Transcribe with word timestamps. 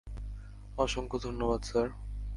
অসংখ্য 0.77 1.17
ধন্যবাদ, 1.19 1.61
স্যার। 1.63 1.87